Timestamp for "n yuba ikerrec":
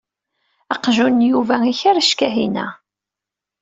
1.23-2.11